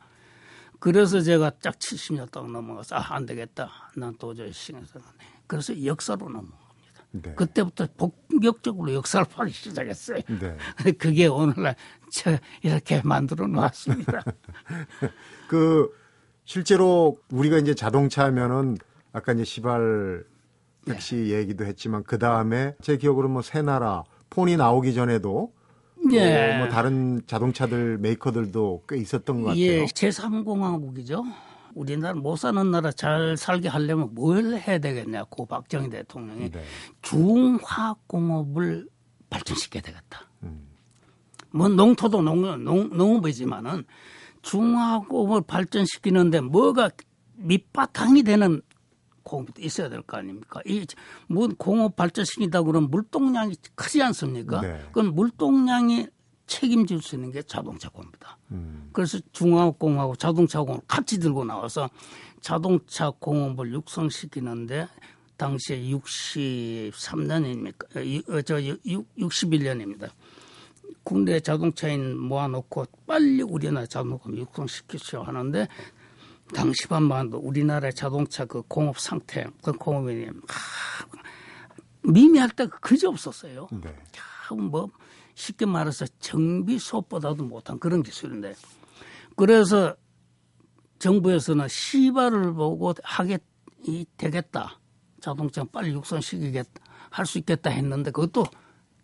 [0.80, 3.70] 그래서 제가 짝 70년 동안 넘어가서 아, 안 되겠다.
[3.96, 5.26] 난 도저히 신경쓰 안 해.
[5.48, 7.04] 그래서 역사로 넘어간 겁니다.
[7.12, 7.34] 네.
[7.36, 10.20] 그때부터 본격적으로 역사를 파기 시작했어요.
[10.28, 10.58] 네.
[10.98, 11.76] 그게 오늘날
[12.12, 14.24] 저 이렇게 만들어 놨습니다.
[15.48, 15.92] 그
[16.44, 18.78] 실제로 우리가 이제 자동차 하면은
[19.16, 20.26] 아까 이제 시발
[20.86, 21.30] 택시 네.
[21.36, 25.54] 얘기도 했지만 그 다음에 제 기억으로 뭐 새나라 폰이 나오기 전에도
[26.12, 26.58] 예.
[26.58, 29.64] 또뭐 다른 자동차들 메이커들도 꽤 있었던 것 같아요.
[29.64, 31.24] 예, 제3공화국이죠.
[31.74, 35.24] 우리나라 못 사는 나라 잘 살게 하려면 뭘 해야 되겠냐.
[35.26, 36.64] 고 박정희 대통령이 네.
[37.02, 38.88] 중화공업을
[39.30, 40.30] 발전시켜야 되겠다.
[40.44, 40.68] 음.
[41.52, 43.86] 뭐 농토도 농, 농, 농업이지만은
[44.42, 46.90] 중화공업을 발전시키는데 뭐가
[47.38, 48.62] 밑바탕이 되는
[49.26, 50.62] 공업도 있어야 될 거 아닙니까?
[50.66, 50.86] 이,
[51.28, 54.62] 뭐 공업 발전시킨다 그러면 물동량이 크지 않습니까?
[54.62, 54.82] 네.
[54.88, 56.08] 그건 물동량이
[56.48, 58.38] 책임질 수 있는 게 자동차 공업이다.
[58.52, 58.90] 음.
[58.94, 61.90] 그래서 중화공하고 자동차 공업 같이 들고 나와서
[62.40, 64.88] 자동차 공업을 육성시키는데
[65.38, 68.30] 당시에 63년입니까?
[68.30, 70.12] 어, 저 61년입니다.
[71.04, 75.68] 국내 자동차인 모아놓고 빨리 우리나라 자동차 육성시키려 하는데
[76.54, 81.06] 당시반만 도 우리나라의 자동차 그 공업 상태, 그 공업이 하,
[82.04, 83.68] 미미할 때가 그지 없었어요.
[83.72, 83.96] 네.
[84.48, 84.92] 참뭐
[85.34, 88.56] 쉽게 말해서 정비 수업보다도 못한 그런 기술인데
[89.36, 89.96] 그래서
[91.00, 93.40] 정부에서는 시발을 보고 하게
[93.84, 94.80] 이 되겠다
[95.20, 98.46] 자동차 빨리 육성시키겠다 할 수 있겠다 했는데 그것도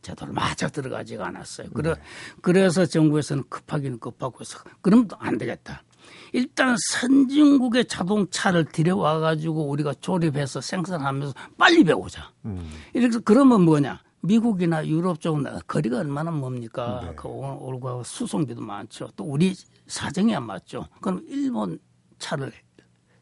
[0.02, 1.70] 제대로 맞아 들어가지가 않았어요.
[1.72, 1.96] 그래
[2.42, 5.84] 그래서 정부에서는 급하기는 급하고 해서 그럼 안 되겠다.
[6.34, 12.32] 일단 선진국의 자동차를 들여와 가지고 우리가 조립해서 생산하면서 빨리 배우자.
[12.46, 12.70] 음.
[12.94, 14.02] 이렇게 그러면 뭐냐?
[14.22, 17.02] 미국이나 유럽 쪽은 거리가 얼마나 멉니까?
[17.06, 17.14] 네.
[17.16, 19.10] 그 올- 올가고 수송비도 많죠.
[19.16, 19.54] 또 우리
[19.88, 20.88] 사정이 안 맞죠.
[21.02, 21.80] 그럼 일본
[22.20, 22.52] 차를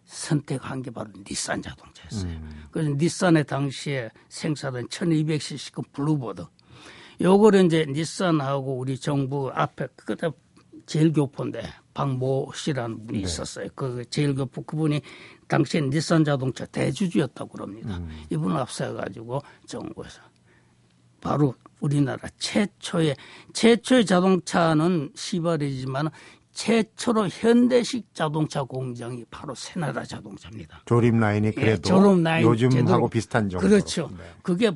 [0.05, 2.31] 선택한 게 바로 닛산 자동차였어요.
[2.31, 2.63] 음.
[2.71, 6.43] 그래서 닛산의 당시에 생산한 1200cc 블루버드.
[7.21, 10.29] 요거를 이제 닛산하고 우리 정부 앞에 그때
[10.85, 11.61] 재일 교포인데
[11.99, 13.25] 박모 씨라는 분이 네.
[13.25, 13.67] 있었어요.
[13.75, 15.01] 그 재일 교포 그분이
[15.49, 17.97] 당시에 닛산 자동차 대주주였다고 그럽니다.
[17.97, 18.23] 음.
[18.29, 20.21] 이분을 앞세워가지고 정부에서
[21.19, 23.17] 바로 우리나라 최초의
[23.51, 26.09] 최초의 자동차는 시발이지만
[26.53, 30.83] 최초로 현대식 자동차 공장이 바로 새나라 자동차입니다.
[30.85, 33.09] 조립 라인이 그래도 예, 조립 라인 요즘하고 제대로.
[33.09, 33.67] 비슷한 정도.
[33.67, 34.09] 그렇죠.
[34.17, 34.23] 네.
[34.41, 34.71] 그게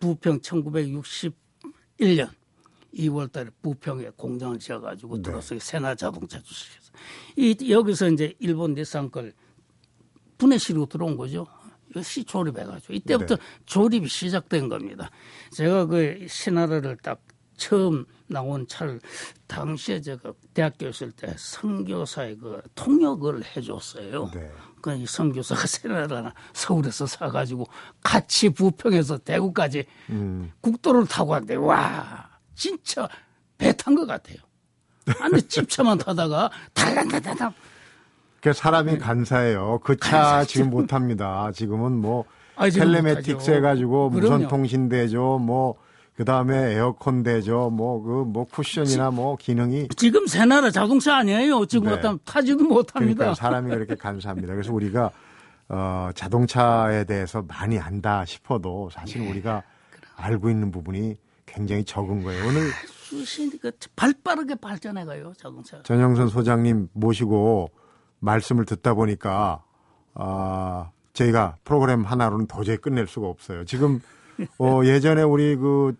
[0.00, 2.30] 부평 1961년
[2.94, 5.22] 2월 달에 부평에 공장을 지어가지고 네.
[5.22, 6.92] 들어서 새나 자동차 주식해서
[7.36, 9.32] 이 여기서 이제 일본 닛산 걸
[10.38, 11.46] 분해시로 들어온 거죠.
[12.02, 13.42] 시 조립해가지고 이때부터 네.
[13.66, 15.10] 조립이 시작된 겁니다.
[15.50, 17.20] 제가 그 신나라를 딱
[17.56, 18.98] 처음 나온 차를
[19.46, 24.30] 당시에 제가 대학교 있을 때 선교사의 그 통역을 해줬어요.
[24.34, 24.50] 네.
[24.80, 27.66] 그이 선교사가 세나라나 서울에서 사가지고
[28.02, 30.50] 같이 부평에서 대구까지 음.
[30.60, 32.31] 국도를 타고 왔는데 와
[32.62, 33.08] 진짜
[33.58, 34.36] 배 탄 것 같아요.
[35.20, 37.52] 안데 집차만 타다가 달란달란달
[38.40, 39.80] 그 사람이 간사해요.
[39.82, 40.46] 그차 네.
[40.46, 41.50] 지금 못 탑니다.
[41.52, 42.24] 지금은 뭐
[42.56, 42.68] 아,
[43.34, 43.52] 못하죠.
[43.54, 44.48] 해가지고 무선.
[44.48, 45.38] 통신 되죠.
[45.38, 45.74] 뭐
[46.16, 47.70] 그다음에 에어컨 되죠.
[47.70, 51.66] 뭐그 뭐 쿠션이나 뭐 기능이 지금 새나라 자동차 아니에요.
[51.66, 51.94] 지금 네.
[51.94, 53.18] 어떤 타지도 못합니다.
[53.18, 54.54] 그러니까 사람이 그렇게 간사합니다.
[54.54, 55.10] 그래서 우리가
[55.68, 59.30] 어, 자동차에 대해서 많이 안다 싶어도 사실 예.
[59.30, 59.62] 우리가
[60.16, 61.16] 알고 있는 부분이
[61.52, 62.46] 굉장히 적은 거예요.
[62.48, 65.82] 오늘 수신 그 발 빠르게 발전해 가요 자동차.
[65.82, 67.70] 전영선 소장님 모시고
[68.20, 69.62] 말씀을 듣다 보니까
[70.14, 73.64] 아 저희가 프로그램 하나로는 도저히 끝낼 수가 없어요.
[73.66, 74.00] 지금
[74.58, 75.94] 어 예전에 우리 그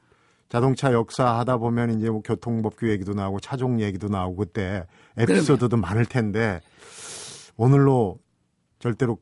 [0.49, 4.87] 자동차 역사 하다 보면 이제 뭐 교통법규 얘기도 나오고 차종 얘기도 나오고 그때
[5.17, 6.61] 에피소드도 많을 텐데
[7.57, 8.19] 오늘로
[8.79, 9.19] 절대로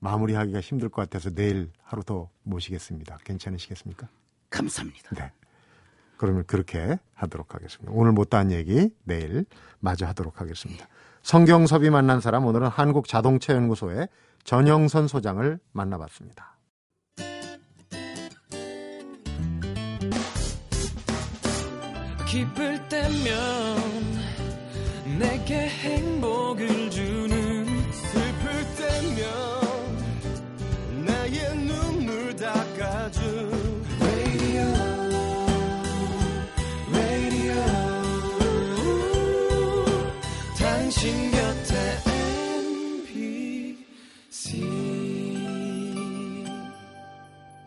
[0.00, 3.18] 마무리하기가 힘들 것 같아서 내일 하루 더 모시겠습니다.
[3.24, 4.08] 괜찮으시겠습니까?
[4.50, 5.10] 감사합니다.
[5.16, 5.32] 네.
[6.16, 7.92] 그러면 그렇게 하도록 하겠습니다.
[7.94, 9.44] 오늘 못다한 얘기 내일
[9.80, 10.86] 마저 하도록 하겠습니다.
[11.22, 14.08] 성경섭이 만난 사람 오늘은 한국자동차연구소의
[14.44, 16.56] 전영선 소장을 만나봤습니다.
[22.26, 23.76] 기쁠 때면
[25.18, 27.05] 내게 행복을 주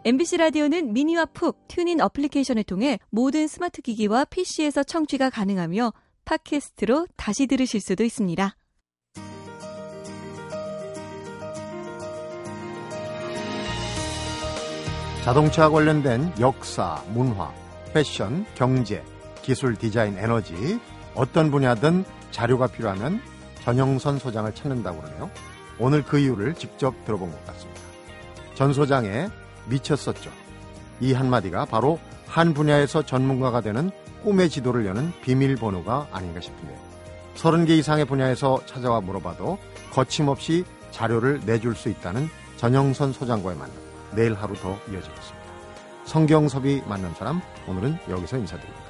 [0.04, 5.94] MBC 라디오는 미니와 푹 TuneIn 어플리케이션을 통해 모든 스마트 기기와 PC에서 청취가 가능하며
[6.26, 8.56] 팟캐스트로 다시 들으실 수도 있습니다.
[15.24, 17.54] 자동차 관련된 역사, 문화,
[17.94, 19.04] 패션, 경제,
[19.42, 20.80] 기술, 디자인, 에너지
[21.16, 23.22] 어떤 분야든 자료가 필요하면
[23.62, 25.30] 전영선 소장을 찾는다고 그러네요.
[25.80, 27.82] 오늘 그 이유를 직접 들어본 것 같습니다.
[28.56, 29.30] 전 소장의
[29.68, 30.30] 미쳤었죠.
[31.00, 33.92] 이 한마디가 바로 한 분야에서 전문가가 되는
[34.24, 36.78] 꿈의 지도를 여는 비밀번호가 아닌가 싶은데요.
[37.36, 39.58] 30개 이상의 분야에서 찾아와 물어봐도
[39.92, 43.76] 거침없이 자료를 내줄 수 있다는 전영선 소장과의 만남.
[44.12, 45.40] 내일 하루 더 이어지겠습니다.
[46.06, 48.89] 성경섭이 만난 사람, 오늘은 여기서 인사드립니다.